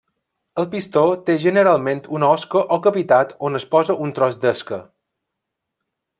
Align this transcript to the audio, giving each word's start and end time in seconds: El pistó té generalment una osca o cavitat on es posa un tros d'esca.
El 0.61 0.67
pistó 0.69 1.03
té 1.27 1.35
generalment 1.43 2.01
una 2.19 2.29
osca 2.37 2.63
o 2.77 2.79
cavitat 2.87 3.37
on 3.51 3.61
es 3.61 3.69
posa 3.77 3.97
un 4.07 4.15
tros 4.21 4.41
d'esca. 4.47 4.81